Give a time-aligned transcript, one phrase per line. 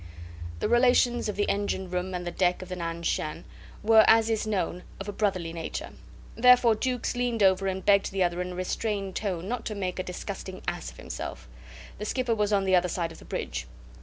[0.61, 3.45] The relations of the "engine room" and the "deck" of the Nan Shan
[3.83, 5.91] were, as is known, of a brotherly nature;
[6.35, 9.99] therefore Jukes leaned over and begged the other in a restrained tone not to make
[9.99, 11.47] a disgusting ass of himself;
[11.99, 13.67] the skipper was on the other side of the bridge.